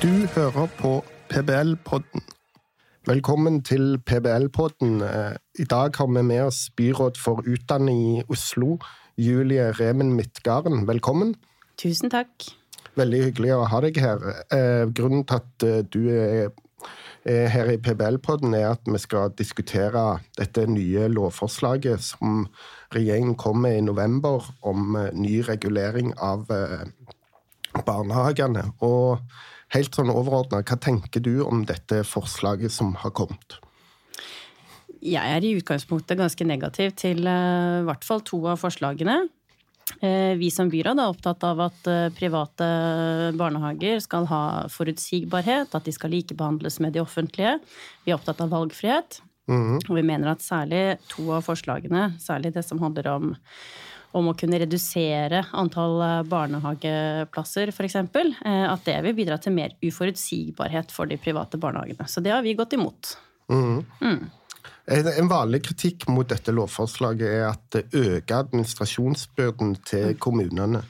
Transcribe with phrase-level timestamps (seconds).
[0.00, 2.22] Du hører på PBL-podden.
[3.06, 5.02] Velkommen til PBL-podden.
[5.04, 8.78] Eh, I dag har vi med oss byråd for utdanning i Oslo,
[9.18, 10.86] Julie Remen Midtgarden.
[10.88, 11.34] Velkommen.
[11.76, 12.46] Tusen takk.
[12.96, 14.24] Veldig hyggelig å ha deg her.
[14.48, 16.48] Eh, grunnen til at eh, du er
[17.52, 20.06] her i PBL-podden, er at vi skal diskutere
[20.40, 22.46] dette nye lovforslaget som
[22.96, 26.48] regjeringen kom med i november om ny regulering av
[27.84, 28.70] barnehagene.
[28.80, 29.20] Og
[29.74, 33.58] helt sånn overordna, hva tenker du om dette forslaget som har kommet?
[35.00, 39.22] Jeg er i utgangspunktet ganske negativ til i hvert fall to av forslagene.
[40.00, 41.88] Vi som byråd er opptatt av at
[42.18, 42.66] private
[43.38, 47.56] barnehager skal ha forutsigbarhet, at de skal likebehandles med de offentlige.
[48.04, 49.22] Vi er opptatt av valgfrihet.
[49.50, 49.80] Mm.
[49.80, 53.32] Og vi mener at særlig to av forslagene, særlig det som handler om
[54.16, 57.96] om å kunne redusere antall barnehageplasser, f.eks.
[58.00, 62.08] At det vil bidra til mer uforutsigbarhet for de private barnehagene.
[62.10, 63.14] Så det har vi gått imot.
[63.52, 63.84] Mm.
[64.02, 64.24] Mm.
[64.90, 70.82] En vanlig kritikk mot dette lovforslaget er at det øker administrasjonsbyrden til kommunene.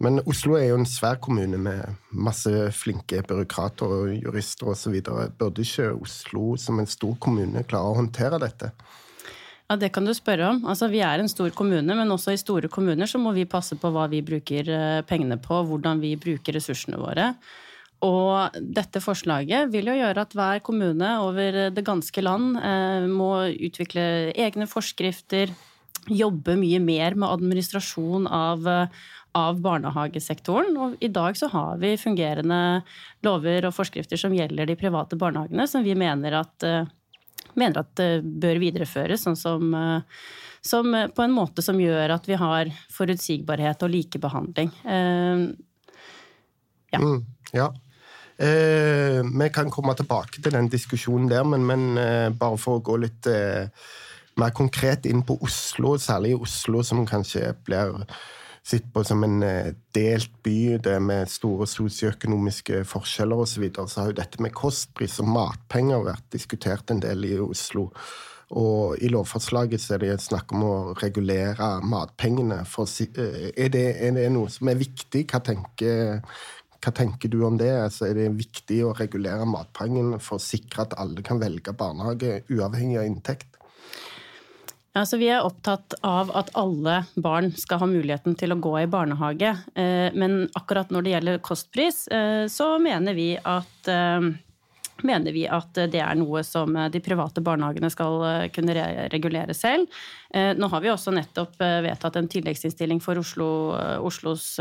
[0.00, 4.98] Men Oslo er jo en svær kommune med masse flinke byråkrater og jurister osv.
[5.38, 8.72] Burde ikke Oslo som en stor kommune klare å håndtere dette?
[9.66, 10.64] Ja, Det kan du spørre om.
[10.64, 13.74] Altså, Vi er en stor kommune, men også i store kommuner så må vi passe
[13.74, 17.34] på hva vi bruker pengene på, hvordan vi bruker ressursene våre.
[18.04, 22.58] Og dette forslaget vil jo gjøre at hver kommune over det ganske land
[23.10, 25.50] må utvikle egne forskrifter,
[26.06, 28.68] jobbe mye mer med administrasjon av,
[29.34, 30.76] av barnehagesektoren.
[30.76, 32.84] Og i dag så har vi fungerende
[33.26, 36.68] lover og forskrifter som gjelder de private barnehagene, som vi mener at
[37.58, 39.72] mener at det bør videreføres, sånn som,
[40.60, 44.70] som, på en måte som gjør at vi har forutsigbarhet og likebehandling.
[46.92, 47.00] Ja.
[47.02, 47.24] Mm,
[47.56, 47.70] ja.
[48.36, 52.84] Eh, vi kan komme tilbake til den diskusjonen der, men, men eh, bare for å
[52.84, 53.68] gå litt eh,
[54.36, 58.02] mer konkret inn på Oslo, særlig Oslo, som kanskje blir
[58.66, 59.40] sett på som en
[59.94, 64.54] delt by det med store sosioøkonomiske forskjeller osv., så, videre, så har jo dette med
[64.56, 67.92] kostpris og matpenger vært diskutert en del i Oslo.
[68.54, 72.60] Og i lovforslaget så er det snakk om å regulere matpengene.
[72.70, 75.24] For, er, det, er, det, noe som er viktig?
[75.32, 76.20] Hva tenker,
[76.78, 77.72] hva tenker du om det?
[77.74, 82.44] Altså, er det viktig å regulere matpengene for å sikre at alle kan velge barnehage
[82.52, 83.55] uavhengig av inntekt?
[84.96, 88.88] Altså, vi er opptatt av at alle barn skal ha muligheten til å gå i
[88.88, 89.52] barnehage.
[90.16, 92.06] Men akkurat når det gjelder kostpris,
[92.48, 93.90] så mener vi at
[95.04, 98.76] mener vi at det er noe som de private barnehagene skal kunne
[99.12, 99.92] regulere selv.
[100.32, 103.48] Nå har vi også nettopp vedtatt en tilleggsinnstilling for Oslo,
[104.00, 104.54] Oslos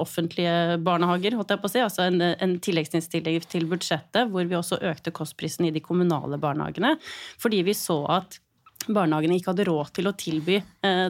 [0.00, 1.84] offentlige barnehager, holdt jeg på å si.
[1.84, 6.96] Altså en, en tilleggsinnstilling til budsjettet hvor vi også økte kostprisen i de kommunale barnehagene.
[7.40, 8.40] Fordi vi så at
[8.88, 10.56] barnehagene ikke hadde råd til å tilby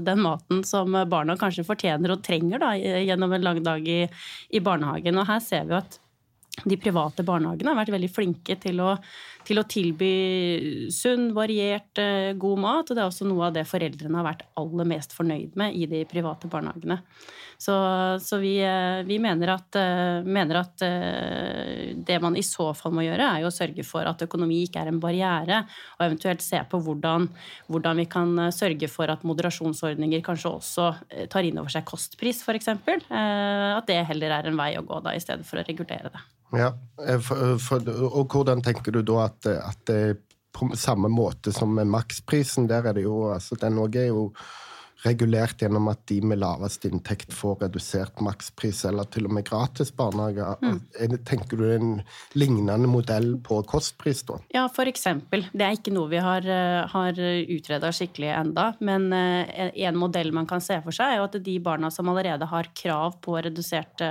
[0.02, 4.02] den maten som barna kanskje fortjener og trenger da, gjennom en lang dag i,
[4.50, 5.20] i barnehagen.
[5.20, 6.00] Og her ser vi at
[6.64, 8.94] de private barnehagene har vært veldig flinke til å,
[9.48, 12.00] til å, tilby sunn, variert,
[12.40, 12.90] god mat.
[12.90, 15.86] Og det er også noe av det foreldrene har vært aller mest fornøyd med i
[15.90, 17.00] de private barnehagene.
[17.60, 17.74] Så,
[18.24, 18.54] så vi,
[19.04, 19.76] vi, mener at,
[20.24, 20.80] mener at
[22.08, 24.80] det man i så fall må gjøre, er jo å sørge for at økonomi ikke
[24.80, 25.58] er en barriere,
[25.98, 27.28] og eventuelt se på hvordan,
[27.68, 30.88] hvordan vi kan sørge for at moderasjonsordninger kanskje også
[31.28, 32.72] tar inn over seg kostpris, f.eks.
[33.12, 36.24] At det heller er en vei å gå da, i stedet for å regulere det.
[36.56, 36.72] Ja,
[37.22, 39.92] for, for, Og hvordan tenker du da at, at
[40.52, 44.30] på samme måte som med maksprisen, der er det jo altså Den òg er jo
[45.04, 49.92] regulert gjennom at de med lavest inntekt får redusert makspris, eller til og med gratis
[49.96, 50.46] barnehage.
[50.60, 51.16] Mm.
[51.28, 51.90] Tenker du en
[52.38, 54.38] lignende modell på kostpris, da?
[54.54, 55.46] Ja, for eksempel.
[55.52, 56.46] Det er ikke noe vi har,
[56.92, 57.20] har
[57.56, 61.58] utreda skikkelig enda, men en modell man kan se for seg, er jo at de
[61.64, 64.04] barna som allerede har krav på redusert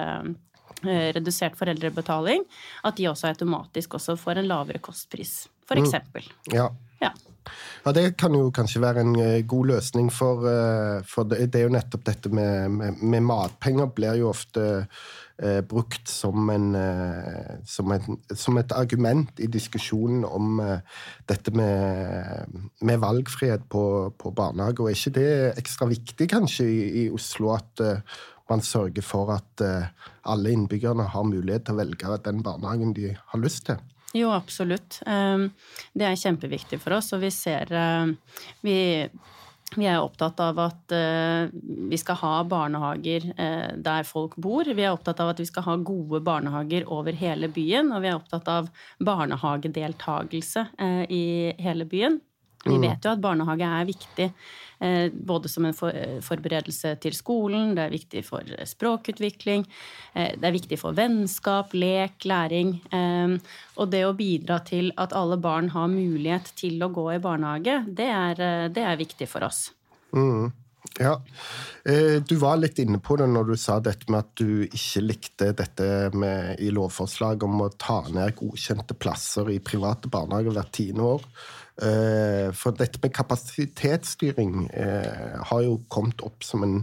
[0.80, 2.46] redusert foreldrebetaling,
[2.88, 5.98] at de også automatisk også får en lavere kostpris, f.eks.
[6.16, 6.30] Mm.
[6.54, 6.70] Ja.
[7.02, 7.12] ja.
[7.86, 9.16] Ja, Det kan jo kanskje være en
[9.48, 10.44] god løsning, for,
[11.08, 14.66] for det, er jo nettopp dette med, med, med matpenger blir jo ofte
[15.42, 20.82] eh, brukt som, en, eh, som, en, som, et argument i diskusjonen om eh,
[21.30, 23.86] dette med, med valgfrihet på,
[24.18, 24.82] på, barnehage.
[24.82, 25.32] Og er ikke det
[25.62, 27.86] ekstra viktig kanskje i, i Oslo at
[28.50, 29.62] man sørger for at
[30.26, 33.78] alle innbyggerne har mulighet til å velge den barnehagen de har lyst til?
[34.18, 35.02] Jo, absolutt.
[35.06, 37.70] Det er kjempeviktig for oss, og vi ser
[38.66, 38.78] Vi
[39.78, 41.50] Vi er opptatt av at uh,
[41.92, 44.66] vi skal ha barnehager uh, der folk bor.
[44.66, 47.92] Vi er opptatt av at vi skal ha gode barnehager over hele byen.
[47.94, 52.18] Og vi er opptatt av barnehagedeltagelse uh, i hele byen.
[52.66, 52.82] Vi mm.
[52.84, 54.34] vet jo at barnehage er viktig
[55.12, 59.66] både som en forberedelse til skolen, det er viktig for språkutvikling,
[60.16, 62.78] det er viktig for vennskap, lek, læring.
[63.76, 67.82] Og det å bidra til at alle barn har mulighet til å gå i barnehage,
[67.92, 68.40] det er,
[68.72, 69.66] det er viktig for oss.
[70.16, 70.48] Mm.
[70.98, 71.22] Ja.
[71.86, 75.04] Eh, du var litt inne på det når du sa dette med at du ikke
[75.06, 80.74] likte dette med, i lovforslaget om å ta ned godkjente plasser i private barnehager hvert
[80.76, 81.26] tiende år.
[81.80, 86.82] Eh, for dette med kapasitetsstyring eh, har jo kommet opp som en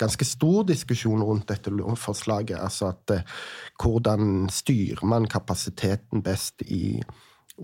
[0.00, 2.56] ganske stor diskusjon rundt dette lovforslaget.
[2.56, 3.18] Altså at
[3.82, 7.02] hvordan styrer man kapasiteten best i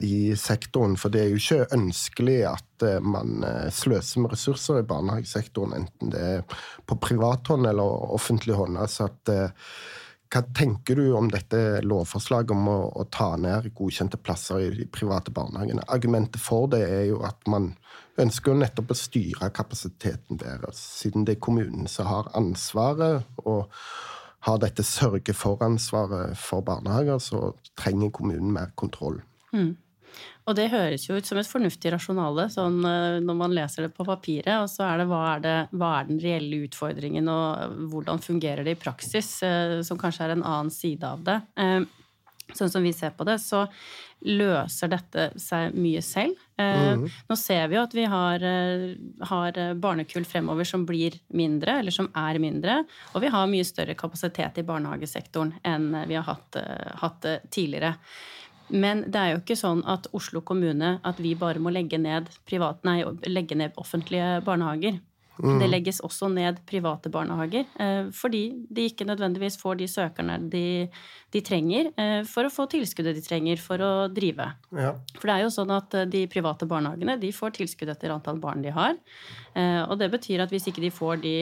[0.02, 0.96] i sektoren.
[0.98, 5.76] For det er jo ikke ønskelig at eh, man eh, sløser med ressurser i barnehagesektoren,
[5.82, 8.78] enten det er på privat hånd eller offentlig hånd.
[8.80, 9.68] Altså at, eh,
[10.34, 14.88] hva tenker du om dette lovforslaget om å, å, ta ned godkjente plasser i de
[14.90, 15.84] private barnehagene?
[15.94, 17.70] Argumentet for det er jo at man
[18.18, 23.22] ønsker nettopp å styre kapasiteten deres, siden det er kommunen som har ansvaret.
[23.44, 23.70] og
[24.44, 29.22] har dette sørge-for-ansvaret for barnehager, så trenger kommunen mer kontroll.
[29.54, 29.70] Mm.
[30.44, 33.94] Og det høres jo ut som et fornuftig rasjonale sånn, eh, når man leser det
[33.96, 34.58] på papiret.
[34.60, 38.66] Og så er det hva, er det hva er den reelle utfordringen, og hvordan fungerer
[38.66, 39.38] det i praksis?
[39.46, 41.38] Eh, som kanskje er en annen side av det.
[41.56, 41.80] Eh,
[42.52, 43.64] sånn som vi ser på det, så
[44.24, 46.36] løser dette seg mye selv.
[46.60, 47.06] Mm.
[47.28, 48.44] Nå ser vi jo at vi har,
[49.28, 52.78] har, barnekull fremover som blir mindre, eller som er mindre.
[53.12, 56.60] Og vi har mye større kapasitet i barnehagesektoren enn vi har hatt,
[57.02, 57.96] hatt tidligere.
[58.68, 62.30] Men det er jo ikke sånn at Oslo kommune at vi bare må legge ned,
[62.48, 65.00] privat, nei, legge ned offentlige barnehager.
[65.42, 65.58] Mm.
[65.58, 70.86] Det legges også ned private barnehager, eh, fordi de ikke nødvendigvis får de søkerne de,
[71.34, 74.46] de trenger eh, for å få tilskuddet de trenger for å drive.
[74.70, 74.92] Ja.
[75.16, 78.38] For det er jo sånn at eh, de private barnehagene de får tilskudd etter antall
[78.42, 78.94] barn de har.
[79.54, 81.34] Og det betyr at hvis ikke de får de,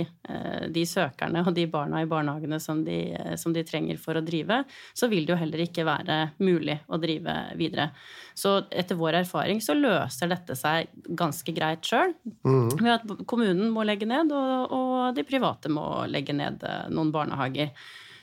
[0.68, 2.98] de søkerne og de barna i barnehagene som de,
[3.40, 4.58] som de, trenger for å drive,
[4.92, 7.88] så vil det jo heller ikke være mulig å drive videre.
[8.36, 12.12] Så etter vår erfaring så løser dette seg ganske greit sjøl.
[12.44, 12.68] Mm.
[12.82, 17.72] Ved at kommunen må legge ned, og, og de private må legge ned noen barnehager.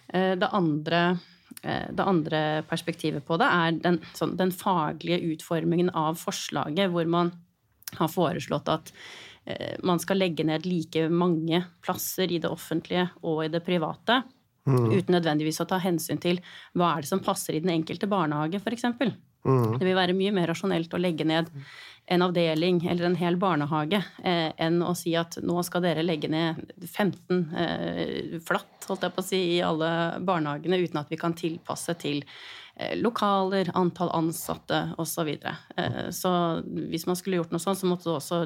[0.10, 1.02] Det andre
[1.62, 7.10] Eh, det andre perspektivet på det er den, sånn, den, faglige utformingen av forslaget, hvor
[7.10, 7.34] man
[7.98, 8.92] har foreslått at
[9.50, 14.22] eh, man skal legge ned like mange plasser i det offentlige og i det private.
[14.70, 14.92] Mm.
[14.94, 16.40] Uten nødvendigvis å ta hensyn til
[16.78, 18.86] hva er det som passer i den enkelte barnehage, f.eks.
[19.48, 19.78] Mm.
[19.80, 21.48] Det vil være mye mer rasjonelt å legge ned
[22.10, 26.30] en avdeling eller en hel barnehage eh, enn å si at nå skal dere legge
[26.32, 29.92] ned 15 eh, flatt holdt jeg på å si, i alle
[30.26, 32.24] barnehagene uten at vi kan tilpasse til
[32.76, 35.30] eh, lokaler, antall ansatte osv.
[35.38, 36.34] Så, eh, så
[36.66, 38.42] hvis man skulle gjort noe sånt, så måtte det også,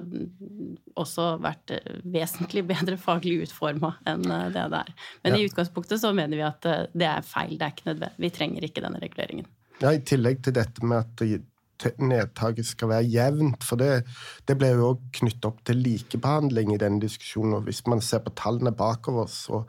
[0.99, 4.93] også vært eh, vesentlig bedre faglig utforma enn eh, det det er.
[5.23, 5.41] Men ja.
[5.41, 7.55] i utgangspunktet så mener vi at det er feil.
[7.55, 8.25] Det er ikke nødvendig.
[8.27, 9.47] Vi trenger ikke denne reguleringen.
[9.83, 13.65] Ja, I tillegg til dette med at nedtaket skal være jevnt.
[13.67, 14.05] For det,
[14.47, 17.57] det ble jo knyttet opp til likebehandling i denne diskusjonen.
[17.57, 19.63] og Hvis man ser på tallene bakover, så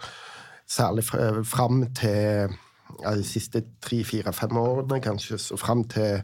[0.71, 2.55] særlig fram til
[3.03, 6.23] ja, de siste tre, fire, fem årene, kanskje, så fram til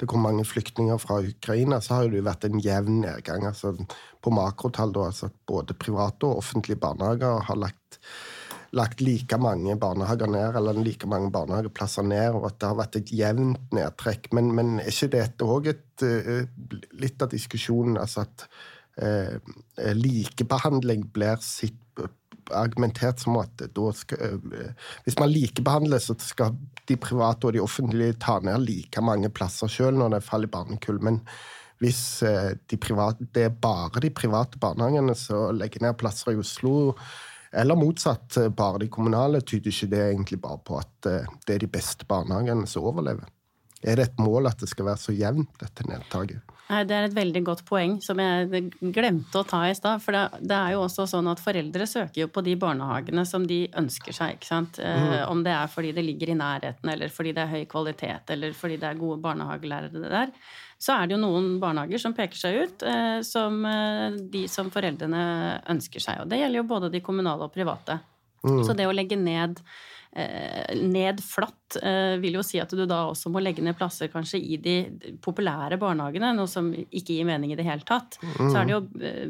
[0.00, 3.46] det kom mange flyktninger fra Ukraina, så har det jo vært en jevn nedgang.
[3.46, 3.72] altså
[4.22, 8.00] På makrotall, da, altså både private og offentlige barnehager har lagt
[8.72, 12.98] lagt like mange barnehager ned, eller like mange barnehageplasser ned, og at det har vært
[13.02, 14.30] et jevnt nedtrekk.
[14.36, 16.44] Men, men er ikke dette òg uh,
[17.00, 17.98] litt av diskusjonen?
[18.00, 18.46] Altså at
[19.02, 19.36] eh,
[19.96, 21.78] likebehandling blir sitt
[22.52, 23.62] argumentert som at
[23.94, 24.40] skal,
[25.04, 26.56] Hvis man likebehandler, så skal
[26.88, 30.54] de private og de offentlige ta ned like mange plasser sjøl når det faller i
[30.56, 30.98] barnekull.
[31.00, 31.20] Men
[31.80, 36.96] hvis de private, det er bare de private barnehagene som legger ned plasser i Oslo
[37.52, 41.54] eller motsatt, eh, bare de kommunale, tyder ikke det egentlig bare på at eh, det
[41.54, 43.28] er de beste barnehagene som overlever?
[43.82, 46.40] Er det et mål at det skal være så jevnt, dette nedtaket?
[46.72, 50.00] Nei, Det er et veldig godt poeng som jeg glemte å ta i stad.
[50.00, 53.44] For det, det, er jo også sånn at foreldre søker jo på de barnehagene som
[53.46, 54.38] de ønsker seg.
[54.38, 54.80] ikke sant?
[54.80, 55.14] Eh, mm.
[55.28, 58.56] Om det er fordi det ligger i nærheten, eller fordi det er høy kvalitet, eller
[58.56, 60.36] fordi det er gode barnehagelærere der
[60.82, 64.70] så er det jo noen barnehager som peker seg ut eh, som eh, de som
[64.72, 65.20] foreldrene
[65.70, 66.24] ønsker seg.
[66.24, 68.00] Og det gjelder jo både de kommunale og private.
[68.42, 68.62] Mm.
[68.66, 69.60] Så det å legge ned,
[70.18, 73.76] eh, ned flatt kutt eh, vil jo si at du da også må legge ned
[73.76, 74.76] plasser kanskje i de
[75.22, 78.18] populære barnehagene, noe som ikke gir mening i det hele tatt.
[78.22, 78.50] Mm.
[78.50, 78.82] Så er det jo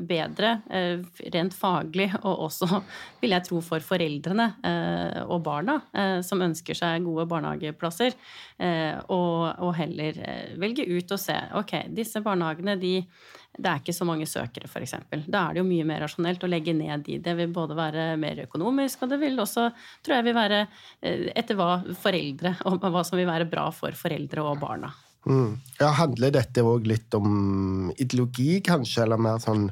[0.08, 1.02] bedre eh,
[1.34, 2.82] rent faglig, og også,
[3.20, 5.78] vil jeg tro, for foreldrene eh, og barna
[6.24, 8.14] som ønsker seg gode barnehageplasser,
[8.58, 10.18] eh, og, heller
[10.60, 12.98] velge ut og se ok, disse barnehagene de
[13.52, 14.94] det er ikke så mange søkere, f.eks.
[15.28, 17.18] Da er det jo mye mer rasjonelt å legge ned de.
[17.20, 19.66] Det vil både være mer økonomisk, og det vil også,
[20.00, 20.60] tror jeg, vil være
[21.36, 22.31] etter hva foreldre
[22.68, 24.92] og hva som vil være bra for foreldre og barna.
[25.28, 25.54] Mm.
[25.78, 29.68] Ja, Handler dette òg litt om ideologi, kanskje, eller mer sånn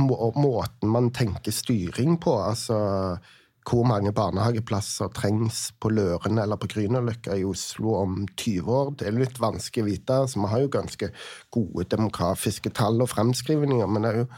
[0.00, 2.34] må, måten man tenker styring på?
[2.40, 2.78] Altså
[3.64, 8.90] hvor mange barnehageplasser trengs på Løren eller på Grünerløkka i Oslo om 20 år.
[9.00, 10.18] Det er litt vanskelig å vite.
[10.28, 11.08] så Vi har jo ganske
[11.50, 14.28] gode demografiske tall og fremskrivninger, men det er jo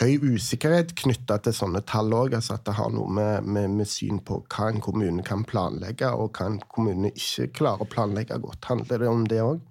[0.00, 2.36] høy usikkerhet knytta til sånne tall òg.
[2.38, 6.08] Altså at det har noe med, med, med, syn på hva en kommune kan planlegge,
[6.12, 8.70] og hva en kommune ikke klarer å planlegge godt.
[8.70, 9.62] Handler det om det òg?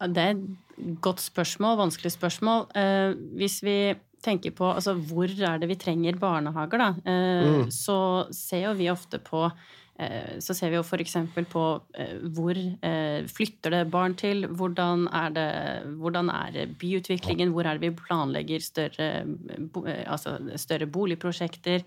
[0.00, 2.70] Det er et godt spørsmål, vanskelig spørsmål.
[2.78, 3.76] Eh, hvis vi
[4.24, 7.68] tenker på altså, hvor er det vi trenger barnehager, da, eh, mm.
[7.74, 7.98] så
[8.34, 9.46] ser jo vi ofte på
[10.40, 11.16] så ser vi jo f.eks.
[11.52, 11.64] på
[11.98, 12.60] eh, hvor
[13.30, 15.50] flytter det barn til, hvordan er, det,
[16.00, 19.10] hvordan er byutviklingen, hvor er det vi planlegger større,
[20.06, 21.84] altså større boligprosjekter.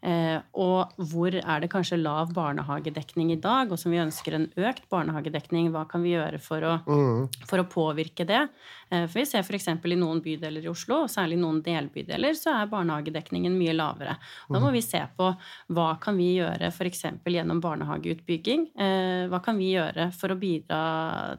[0.00, 4.46] Eh, og hvor er det kanskje lav barnehagedekning i dag, og som vi ønsker en
[4.56, 7.44] økt barnehagedekning, hva kan vi gjøre for å, mm.
[7.48, 8.40] for å påvirke det?
[8.88, 9.68] Eh, for vi ser f.eks.
[9.68, 14.16] i noen bydeler i Oslo, og særlig i noen delbydeler, så er barnehagedekningen mye lavere.
[14.48, 14.74] Da må mm.
[14.78, 15.30] vi se på
[15.76, 17.06] hva kan vi gjøre f.eks.
[17.28, 18.70] gjennom barnehageutbygging.
[18.80, 20.82] Eh, hva kan vi gjøre for å bidra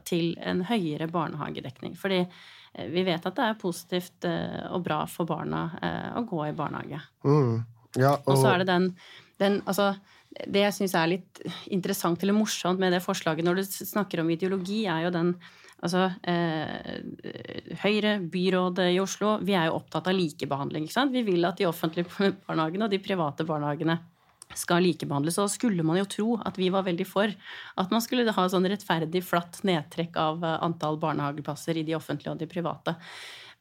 [0.06, 1.98] til en høyere barnehagedekning?
[1.98, 2.24] Fordi
[2.72, 5.66] vi vet at det er positivt og bra for barna
[6.16, 7.02] å gå i barnehage.
[7.20, 7.58] Mm.
[7.98, 8.34] Ja, og...
[8.34, 8.86] og så er det den,
[9.42, 9.92] den altså,
[10.32, 11.42] Det jeg syns er litt
[11.74, 15.34] interessant eller morsomt med det forslaget når du snakker om ideologi, er jo den
[15.82, 17.00] Altså, eh,
[17.82, 20.84] Høyre, byrådet i Oslo, vi er jo opptatt av likebehandling.
[20.86, 21.10] ikke sant?
[21.10, 22.06] Vi vil at de offentlige
[22.46, 23.98] barnehagene og de private barnehagene
[24.54, 25.40] skal likebehandles.
[25.42, 28.68] Og skulle man jo tro at vi var veldig for at man skulle ha sånn
[28.70, 32.94] rettferdig, flatt nedtrekk av eh, antall barnehageplasser i de offentlige og de private.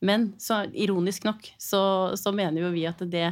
[0.06, 1.82] Men så ironisk nok så,
[2.18, 3.32] så mener jo vi at det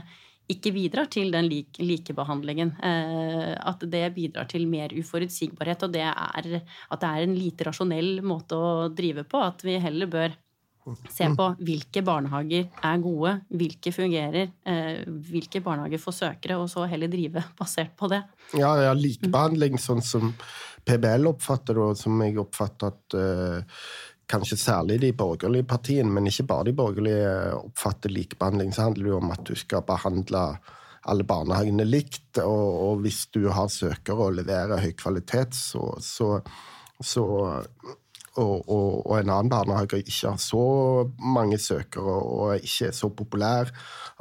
[0.50, 2.74] ikke bidrar til den like, likebehandlingen.
[2.84, 7.68] Eh, at det bidrar til mer uforutsigbarhet, og det er, at det er en lite
[7.70, 9.42] rasjonell måte å drive på.
[9.46, 10.38] At vi heller bør
[11.14, 16.88] se på hvilke barnehager er gode, hvilke fungerer, eh, hvilke barnehager får søkere, og så
[16.90, 18.24] heller drive basert på det.
[18.58, 20.34] Ja, ja likebehandling, sånn som
[20.88, 23.82] PBL oppfatter det, og som jeg oppfatter at uh,
[24.30, 29.14] kanskje særlig de borgerlige partiene, men ikke bare de borgerlige, oppfatter likebehandling, så handler det
[29.14, 30.44] jo om at du skal behandle
[31.10, 32.42] alle barnehagene likt.
[32.44, 36.36] Og, og hvis du har søkere og leverer høy kvalitet, så, så,
[37.02, 37.26] så
[38.40, 40.64] og, og, og, en annen barnehage ikke har så
[41.20, 43.74] mange søkere og ikke er så populær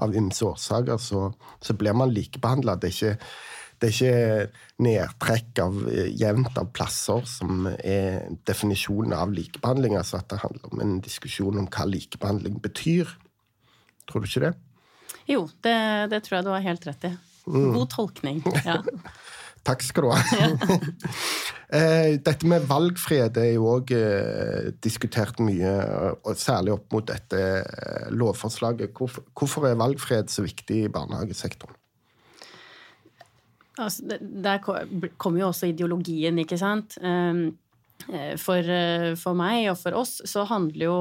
[0.02, 1.28] av ymse årsaker, så,
[1.62, 2.78] så blir man likebehandla.
[2.80, 3.30] Det er ikke
[3.78, 9.96] det er ikke nedtrekk av eh, jevnt av plasser som er definisjonen av likebehandling.
[9.98, 13.10] altså At det handler om en diskusjon om hva likebehandling betyr.
[14.08, 14.54] Tror du ikke det?
[15.28, 15.78] Jo, det,
[16.12, 17.14] det tror jeg du har helt rett i.
[17.48, 17.72] Mm.
[17.76, 18.42] God tolkning.
[18.64, 18.80] ja.
[19.68, 20.20] Takk skal du ha.
[21.68, 25.68] Eh, dette med valgfrihet er jo òg eh, diskutert mye,
[26.24, 27.42] og særlig opp mot dette
[28.08, 28.96] lovforslaget.
[28.96, 31.76] Hvorfor er valgfrihet så viktig i barnehagesektoren?
[33.78, 36.98] Altså, der kommer jo også ideologien, ikke sant.
[37.02, 37.50] Ehm,
[38.10, 40.96] eh, for, eh, for, meg og for oss så handler, jo,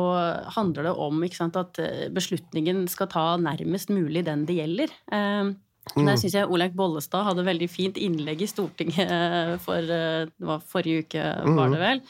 [0.55, 4.93] handler det om sant, at eh, beslutningen skal ta nærmest mulig den det gjelder.
[5.11, 5.55] Ehm,
[5.95, 6.05] mm.
[6.05, 9.09] Der syns jeg Olaug Bollestad hadde veldig fint innlegg i Stortinget
[9.65, 11.87] for det var forrige uke, var det mm.
[11.87, 12.05] vel.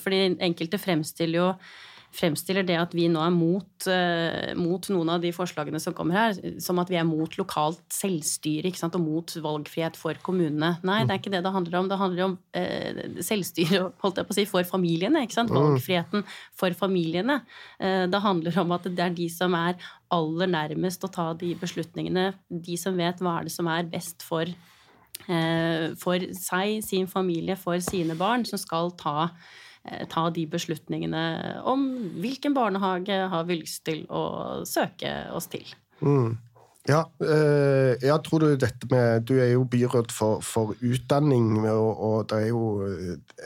[0.00, 1.48] Fordi enkelte fremstiller jo
[2.14, 6.18] fremstiller det at vi nå er mot, uh, mot, noen av de forslagene som kommer
[6.18, 10.74] her, som at vi er mot lokalt selvstyre og mot valgfrihet for kommunene.
[10.86, 11.88] Nei, det er ikke det det handler om.
[11.90, 15.24] Det handler om uh, selvstyre holdt jeg på å si, for familiene.
[15.24, 15.54] Mm.
[15.54, 17.40] Valgfriheten for familiene.
[17.80, 19.78] Uh, det handler om at det er de som er
[20.14, 22.30] aller nærmest å ta de beslutningene.
[22.48, 24.54] De som vet hva er det som er best for
[25.24, 29.63] for seg, sin familie, for sine barn, som skal ta Eh,
[30.08, 31.24] ta de beslutningene
[31.68, 31.82] om
[32.22, 35.66] hvilken barnehage har vi lyst til å søke oss til.
[36.00, 36.36] Mm.
[36.84, 42.00] Ja, eh, jeg tror du dette med Du er jo byråd for, for utdanning, og,
[42.00, 42.84] og, det er jo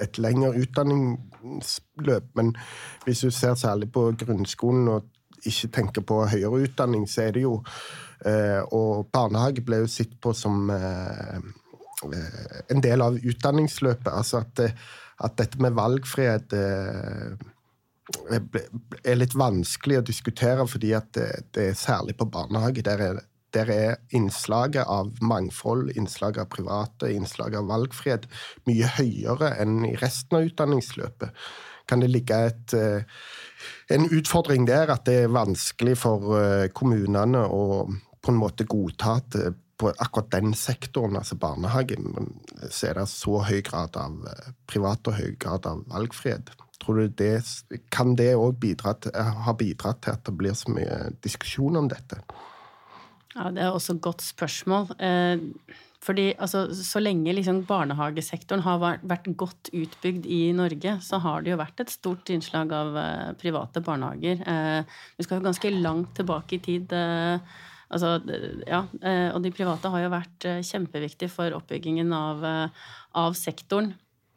[0.03, 2.25] et lengre utdanningsløp.
[2.35, 2.57] Men
[3.05, 7.45] hvis du ser særlig på grunnskolen og ikke tenker på høyere utdanning, så er det
[7.45, 7.63] jo
[8.27, 10.71] eh, Og barnehage ble jo sett på som
[12.71, 14.11] en del av utdanningsløpet.
[14.11, 14.61] Altså at,
[15.25, 16.55] at dette med valgfrihet
[19.05, 22.85] er litt vanskelig å diskutere, fordi at det, er særlig på barnehage.
[22.87, 23.21] Der er,
[23.57, 28.29] der er innslaget av mangfold, innslaget av private, innslaget av valgfrihet
[28.69, 31.49] mye høyere enn i resten av utdanningsløpet.
[31.89, 33.03] Kan det ligge et, eh,
[33.95, 39.19] en utfordring der at det er vanskelig for eh, kommunene å på en måte godta
[39.23, 39.37] at
[39.79, 42.33] på akkurat den sektoren, altså barnehagen,
[42.67, 46.51] så er det så høy grad av eh, privat og høy grad av valgfrihet.
[46.83, 47.43] Tror du det,
[47.91, 52.23] Kan det òg ha bidratt til at det blir så mye diskusjon om dette?
[53.35, 54.91] Ja, Det er også et godt spørsmål.
[54.99, 55.39] Eh,
[56.03, 61.51] fordi altså, Så lenge liksom barnehagesektoren har vært godt utbygd i Norge, så har det
[61.51, 62.95] jo vært et stort innslag av
[63.39, 64.39] private barnehager.
[65.19, 66.95] Vi skal jo ganske langt tilbake i tid.
[67.89, 68.19] Altså,
[68.69, 68.83] ja,
[69.33, 72.43] og de private har jo vært kjempeviktige for oppbyggingen av,
[73.17, 73.95] av sektoren.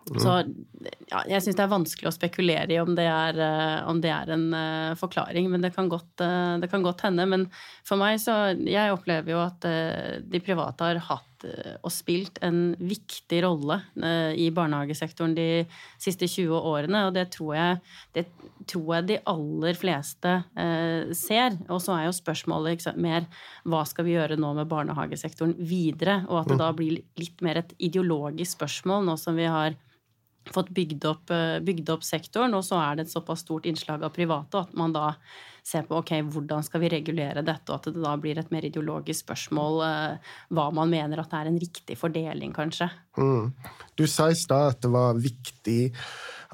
[0.09, 0.31] Så
[1.11, 4.09] ja, jeg syns det er vanskelig å spekulere i om det er, eh, om det
[4.11, 7.27] er en uh, forklaring, men det kan, godt, uh, det kan, godt, hende.
[7.29, 7.45] Men
[7.87, 12.73] for meg så Jeg opplever jo at uh, de private har hatt og spilt en
[12.77, 13.79] viktig rolle
[14.37, 15.65] i barnehagesektoren de
[16.01, 17.79] siste 20 årene, og det tror jeg,
[18.15, 18.25] det
[18.69, 20.33] tror jeg de aller fleste
[21.17, 21.57] ser.
[21.67, 23.27] Og så er jo spørsmålet liksom, mer
[23.65, 27.61] hva skal vi gjøre nå med barnehagesektoren videre, og at det da blir litt mer
[27.63, 29.77] et ideologisk spørsmål nå som vi har
[30.49, 34.03] fått bygd opp, eh, bygd opp, sektoren, og så er det et såpass stort innslag
[34.03, 35.13] av private at man da
[35.63, 38.65] ser på ok, hvordan skal vi regulere dette, og at det da blir et mer
[38.65, 42.89] ideologisk spørsmål eh, hva man mener at det er en riktig fordeling, kanskje.
[43.17, 43.51] Mm.
[43.99, 45.79] Du sa i stad at det var viktig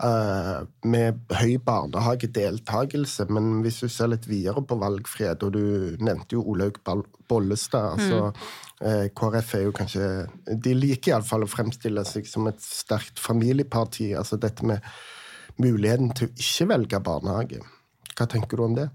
[0.04, 6.36] uh, med høy barnehagedeltakelse, men hvis du ser litt videre på valgfrihet, og du nevnte
[6.36, 6.82] jo Olaug
[7.28, 10.08] Bollestad altså mm Eh, KrF er jo kanskje
[10.46, 14.12] De liker iallfall å fremstille seg som et sterkt familieparti.
[14.18, 14.86] Altså dette med
[15.58, 17.64] muligheten til å ikke velge barnehage.
[18.18, 18.90] Hva tenker du om det?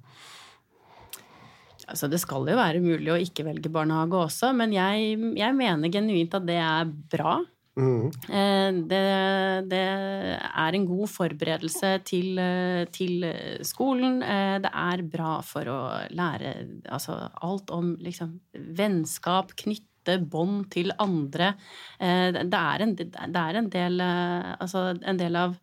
[1.93, 5.93] Altså, det skal jo være mulig å ikke velge barnehage også, men jeg, jeg mener
[5.93, 7.41] genuint at det er bra.
[7.73, 8.11] Mm.
[8.89, 9.05] Det,
[9.71, 12.41] det, er en god forberedelse til,
[12.93, 13.25] til,
[13.65, 14.21] skolen.
[14.65, 15.79] Det er bra for å
[16.13, 16.53] lære
[16.93, 18.37] altså, alt om liksom,
[18.77, 21.55] vennskap, knytte bånd til andre.
[21.97, 25.57] Det er en, det er en del Altså, en del av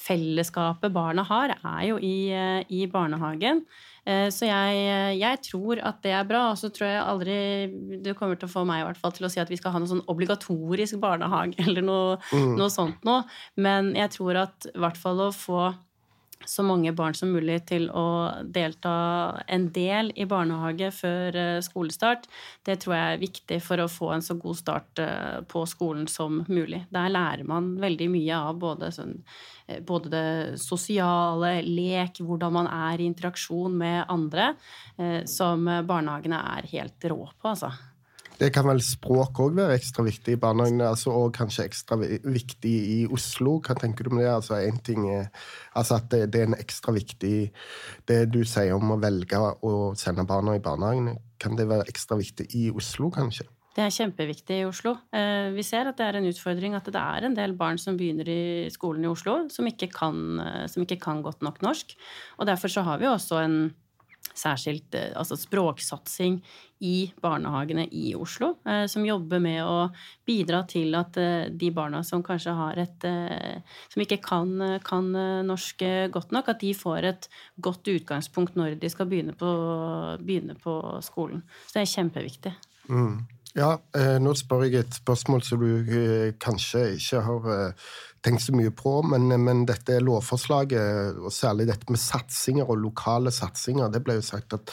[0.00, 2.30] fellesskapet barna har, er jo i,
[2.68, 3.62] i barnehagen.
[4.04, 4.80] Eh, så jeg,
[5.16, 6.48] jeg, tror at det er bra.
[6.52, 7.36] Og så tror jeg aldri
[8.04, 9.74] du kommer til å få meg i hvert fall til å si at vi skal
[9.74, 12.54] ha noe sånn obligatorisk barnehage eller noe, mm.
[12.58, 13.24] noe sånt noe.
[13.56, 15.70] Men jeg tror at i hvert fall å få
[16.46, 18.06] så mange barn som mulig til å
[18.44, 18.94] delta
[19.48, 22.28] en del i barnehage før eh, skolestart,
[22.66, 26.06] det tror jeg er viktig for å få en så god start eh, på skolen
[26.10, 26.84] som mulig.
[26.94, 29.16] Der lærer man veldig mye av både, sånn,
[29.68, 30.28] eh, både det
[30.62, 34.52] sosiale, lek, hvordan man er i interaksjon med andre,
[35.28, 37.72] som barnehagene er helt rå på, altså.
[38.38, 42.72] Det kan vel språk òg være ekstra viktig i barnehagene, altså, og kanskje ekstra viktig
[42.96, 43.60] i Oslo.
[43.62, 44.26] Hva tenker du om det?
[44.30, 45.28] Altså, en ting er,
[45.78, 47.34] altså at det, det, er en ekstra viktig
[48.08, 52.18] Det du sier om å velge å sende barna i barnehagen, kan det være ekstra
[52.18, 53.46] viktig i Oslo, kanskje?
[53.74, 54.92] Det er kjempeviktig i Oslo.
[55.14, 57.96] Eh, vi ser at det er en utfordring at det er en del barn som
[57.98, 61.96] begynner i skolen i Oslo, som ikke kan, eh, som ikke kan godt nok norsk.
[62.38, 63.58] Og derfor så har vi også en
[64.34, 66.38] særskilt eh, altså språksatsing
[66.84, 69.88] i barnehagene i Oslo, eh, som jobber med å
[70.26, 73.06] bidra til at eh, de barna som kanskje har et
[73.92, 75.10] Som ikke kan, kan
[75.46, 77.28] norsk godt nok, at de får et
[77.60, 79.50] godt utgangspunkt når de skal begynne på,
[80.20, 81.42] begynne på skolen.
[81.66, 82.54] Så det er kjempeviktig.
[82.88, 83.20] Mm.
[83.54, 83.76] Ja,
[84.18, 87.74] nå spør jeg et spørsmål som du kanskje ikke har
[88.24, 93.32] tenkt så mye på, men, men, dette lovforslaget, og særlig dette med satsinger og lokale
[93.34, 94.72] satsinger, det ble jo sagt at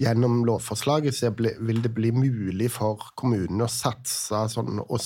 [0.00, 5.00] gjennom lovforslaget vil det bli mulig for kommunene å satse sånn, og,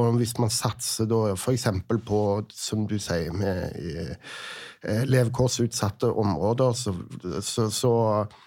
[0.00, 1.68] og hvis man satser da f.eks.
[1.88, 6.96] på, som du sier, med eh, levekårsutsatte områder, så,
[7.44, 7.94] så, så
[8.26, 8.45] Eh,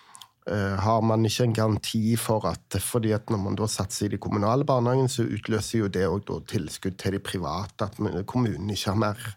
[0.50, 4.20] har man ikke en garanti for at fordi at når man da satser i de
[4.22, 7.90] kommunale barnehagene, så utløser jo det òg tilskudd til de private.
[7.90, 9.28] At kommunen ikke har mer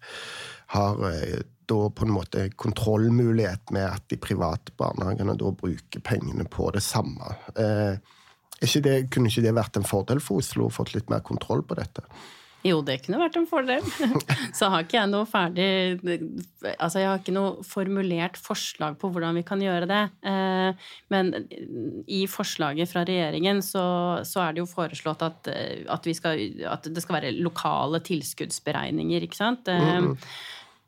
[0.72, 6.46] har eh, da på en måte kontrollmulighet med at de private barnehagene da bruker pengene
[6.51, 7.35] på det samme.
[7.57, 7.96] Eh,
[8.62, 11.64] ikke det, kunne ikke det vært en fordel for Oslo å fått litt mer kontroll
[11.66, 12.05] på dette?
[12.62, 13.83] Jo, det kunne vært en fordel.
[14.59, 15.66] Så har ikke jeg noe ferdig
[16.77, 20.03] Altså, jeg har ikke noe formulert forslag på hvordan vi kan gjøre det.
[20.31, 21.33] Eh, men
[22.07, 23.85] i forslaget fra regjeringen så,
[24.29, 29.40] så er det jo foreslått at, at, skal, at, det skal være lokale tilskuddsberegninger, ikke
[29.40, 29.66] sant.
[29.66, 30.12] Mm.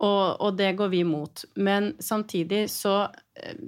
[0.04, 1.44] Og, og, det går vi imot.
[1.58, 3.08] Men samtidig så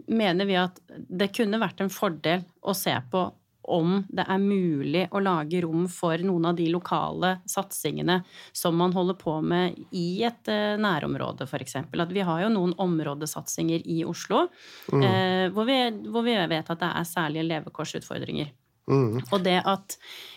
[0.07, 3.27] mener vi at det kunne vært en fordel å se på
[3.73, 8.21] om det er mulig å lage rom for noen av de lokale satsingene
[8.53, 11.79] som man holder på med i et eh, nærområde, f.eks.
[11.87, 14.47] At vi har jo noen områdesatsinger i Oslo
[14.93, 15.03] mm.
[15.03, 18.53] eh, hvor, vi, hvor, vi, vet at det er særlige levekårsutfordringer.
[18.87, 19.19] Mm.
[19.33, 19.97] Og det at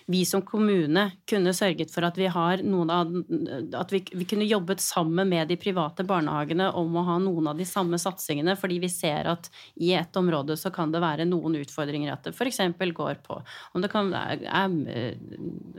[0.10, 3.12] vi som kommune kunne sørget for at vi har noen av
[3.78, 7.60] At vi, vi, kunne jobbet sammen med de private barnehagene om å ha noen av
[7.60, 11.60] de samme satsingene, fordi vi ser at i et område så kan det være noen
[11.60, 12.58] utfordringer at det f.eks.
[12.98, 13.38] går på
[13.74, 14.74] om det kan er, er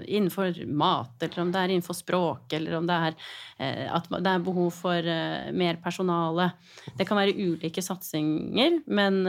[0.06, 3.18] innenfor mat, eller om det er innenfor språk, eller om det er
[3.58, 6.52] eh, at det er behov for eh, mer personale.
[6.94, 9.20] Det kan være ulike satsinger, men,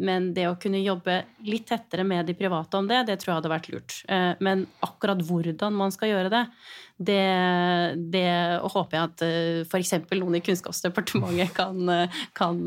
[0.00, 3.38] men det å kunne jobbe litt tettere med de private om det, det tror jeg
[3.40, 4.00] hadde vært lurt.
[4.12, 6.42] Eh, men akkurat hvordan man skal gjøre det,
[6.96, 7.24] det,
[8.14, 8.30] det
[8.72, 9.92] håper jeg at eh, f.eks.
[10.16, 12.60] noen i Kunnskapsdepartementet kan, eh, kan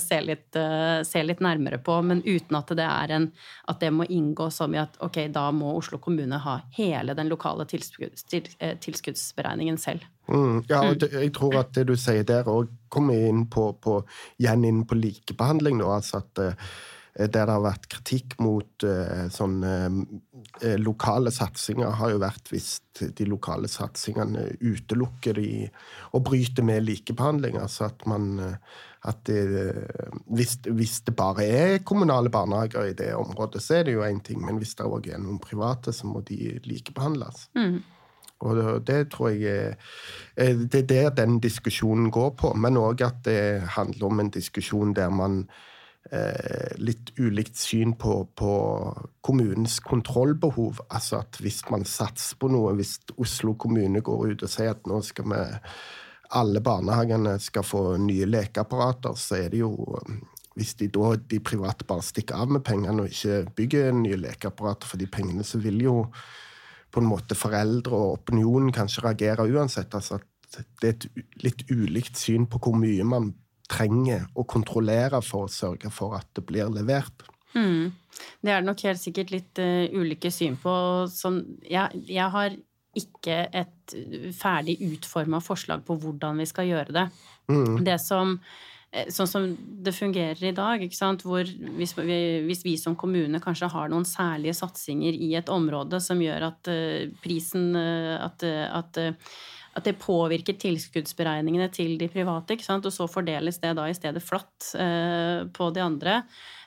[0.00, 0.58] se, litt,
[1.06, 3.30] se, litt, nærmere på, men uten at det, er en,
[3.68, 7.30] at det må inngå som i at ok, da må Oslo kommune ha hele den
[7.32, 10.06] lokale tilskudds, tilskuddsberegningen selv.
[10.28, 13.70] Mm, ja, og det, jeg tror at det du sier der òg kommer inn på,
[13.80, 14.02] på,
[14.40, 15.80] igjen inn på likebehandling.
[15.84, 16.48] altså at
[17.26, 22.76] der det har vært kritikk mot uh, sånne uh, lokale satsinger, har jo vært hvis
[22.98, 25.66] de lokale satsingene utelukker de
[26.14, 27.58] og bryter med likebehandling.
[27.58, 28.38] Altså at man
[29.06, 29.42] at det,
[30.26, 34.18] hvis, hvis, det bare er kommunale barnehager i det området, så er det jo én
[34.26, 37.46] ting, men hvis det òg er noen private, så må de likebehandles.
[37.54, 37.78] Mm.
[38.40, 39.76] Og det tror jeg
[40.36, 44.94] Det er der den diskusjonen går på, men òg at det handler om en diskusjon
[44.94, 45.77] der man eh,
[46.80, 48.52] litt ulikt syn på, på,
[49.20, 50.80] kommunens kontrollbehov.
[50.88, 54.88] Altså at hvis man satser på noe, hvis Oslo kommune går ut og sier at
[54.88, 55.42] nå skal vi
[56.38, 59.74] alle barnehagene skal få nye lekeapparater, så er det jo
[60.58, 64.90] Hvis de da de private bare stikker av med pengene og ikke bygger nye lekeapparater
[64.90, 65.92] for de pengene, så vil jo
[66.90, 69.94] på en måte foreldre og opinionen kanskje reagere uansett.
[69.94, 71.06] Altså at det er et
[71.44, 73.30] litt ulikt syn på hvor mye man
[73.68, 77.26] trenger å kontrollere for å sørge for at det blir levert.
[77.54, 77.92] Mm.
[78.42, 80.72] Det er det nok helt sikkert litt uh, ulike syn på.
[81.12, 82.56] Sånn, jeg, jeg, har
[82.98, 83.94] ikke et
[84.36, 87.06] ferdig utforma forslag på hvordan vi skal gjøre det.
[87.52, 87.78] Mm.
[87.86, 88.34] Det som
[88.90, 89.46] eh, Sånn som
[89.84, 90.82] det fungerer i dag,
[91.22, 96.00] hvor hvis vi, hvis vi, som kommune kanskje har noen særlige satsinger i et område
[96.04, 99.00] som gjør at uh, prisen uh, At, at
[99.78, 102.58] at det påvirker tilskuddsberegningene til de private.
[102.76, 106.20] Og så fordeles det da i stedet flatt eh, på de andre.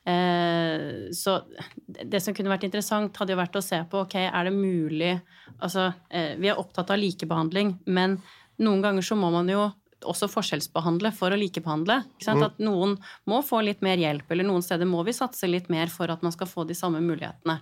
[0.07, 1.37] Eh, så
[1.85, 5.13] det som kunne vært interessant, hadde jo vært å se på ok, er det mulig
[5.61, 8.15] Altså, eh, vi er opptatt av likebehandling, men
[8.63, 9.67] noen ganger så må man jo
[10.07, 12.01] også forskjellsbehandle for å likebehandle.
[12.25, 12.43] Mm.
[12.47, 12.97] At noen
[13.29, 16.23] må få litt mer hjelp, eller noen steder må vi satse litt mer for at
[16.25, 17.59] man skal få de samme mulighetene.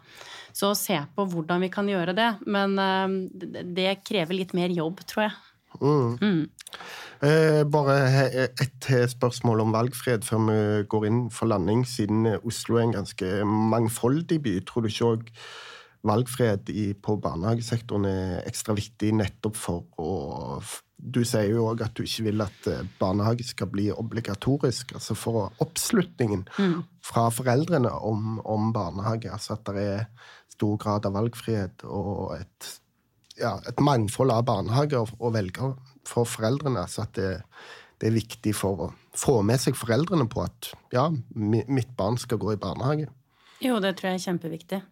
[0.55, 2.31] Så se på hvordan vi kan gjøre det.
[2.49, 5.37] Men uh, det krever litt mer jobb, tror jeg.
[5.79, 6.17] Mm.
[6.17, 6.43] Mm.
[7.19, 7.95] Eh, bare
[8.47, 11.83] et spørsmål om valgfred før vi går inn for landing.
[11.87, 15.33] Siden Oslo er en ganske mangfoldig by, tror du ikke òg
[16.07, 16.69] valgfrihet
[17.03, 20.61] på barnehagesektoren er ekstra viktig nettopp for å
[20.99, 24.91] Du sier jo òg at du ikke vil at eh, barnehage skal bli obligatorisk.
[24.97, 26.81] Altså for oppslutningen mm.
[27.07, 29.31] fra foreldrene om, om, barnehage.
[29.31, 30.03] Altså at det er
[30.51, 32.67] stor grad av valgfrihet og et,
[33.39, 35.71] ja, et mangfold av barnehager å velge
[36.03, 36.83] for foreldrene.
[36.83, 37.31] Altså at det,
[37.95, 42.43] det, er viktig for å få med seg foreldrene på at ja, mitt barn skal
[42.43, 43.07] gå i barnehage.
[43.63, 44.83] Jo, det tror jeg er kjempeviktig.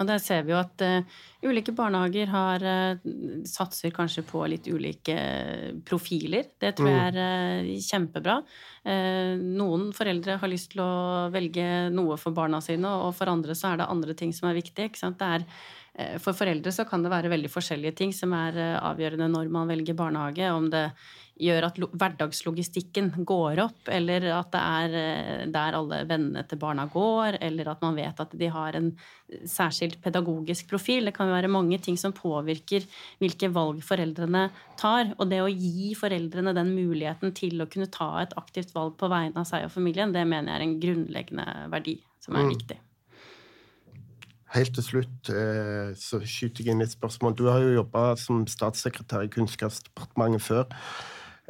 [0.00, 3.10] Og der ser vi jo at uh, ulike barnehager har uh,
[3.48, 5.16] satser kanskje på litt ulike
[5.86, 6.52] profiler.
[6.60, 7.20] Det tror jeg mm.
[7.20, 8.40] er uh, kjempebra.
[9.40, 13.74] noen foreldre har lyst til å velge noe for barna sine, og for andre så
[13.74, 14.88] er det andre ting som er viktig.
[14.96, 15.44] Det er,
[16.22, 19.96] for foreldre så kan det være veldig forskjellige ting som er avgjørende når man velger
[19.98, 20.46] barnehage.
[20.54, 20.84] Om det
[21.40, 26.86] gjør at hverdagslogistikken går opp, eller at det er eh, der alle vennene til barna
[26.90, 28.90] går, eller at man vet at de har en
[29.48, 31.08] særskilt pedagogisk profil.
[31.08, 32.86] Det kan være mange ting som påvirker
[33.22, 34.48] hvilke valg foreldrene
[34.80, 35.14] tar.
[35.18, 39.10] Og det å gi foreldrene den muligheten til å kunne ta et aktivt valg på
[39.12, 42.54] vegne av seg og familien, det mener jeg er en grunnleggende verdi som er mm.
[42.56, 42.80] viktig.
[44.54, 47.36] Helt til slutt eh, så skyter jeg inn et spørsmål.
[47.38, 50.64] Du har jo jobba som statssekretær i Kunnskapsdepartementet før.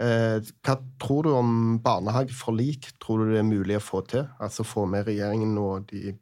[0.00, 2.92] Eh, hva tror du om barnehageforlik?
[3.02, 4.26] Tror du det er mulig å få til?
[4.40, 6.14] Altså få med regjeringen og de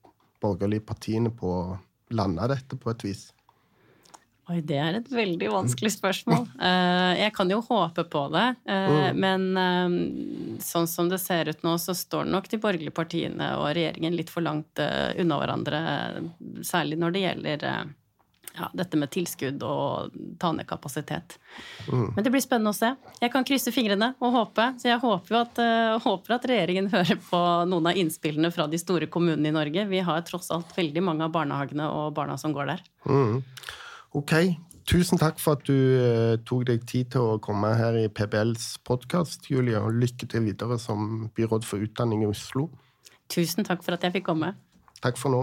[0.42, 1.66] borgerlige partiene på å
[2.14, 3.28] lande dette på et vis?
[4.48, 6.46] Oi, det er et veldig vanskelig spørsmål.
[6.68, 8.48] Eh, jeg kan jo håpe på det.
[8.66, 9.18] Mm.
[9.22, 9.42] Men
[10.64, 14.32] sånn som det ser ut nå, så står nok de borgerlige partiene og regjeringen litt
[14.32, 15.80] for langt unna hverandre.
[16.66, 17.66] Særlig når det gjelder
[18.58, 21.38] ja, dette med tilskudd og ta ned kapasitet.
[21.88, 22.12] Mm.
[22.16, 22.92] Men det blir spennende å se.
[23.20, 24.70] Jeg kan krysse fingrene og håpe.
[24.80, 25.60] Så jeg håper, at,
[26.04, 29.86] håper at regjeringen hører på noen av innspillene fra de store kommunene i Norge.
[29.90, 32.86] Vi har tross alt veldig mange av barnehagene og barna som går der.
[33.08, 33.42] Mm.
[34.18, 34.34] Ok.
[34.88, 38.78] Tusen takk for at du uh, tok deg tid til å komme her i PBLs
[38.88, 39.76] podkast, Julie.
[39.76, 42.70] Og lykke til videre som byråd for utdanning i Oslo.
[43.28, 44.54] Tusen takk for at jeg fikk komme.
[45.04, 45.42] Takk for nå.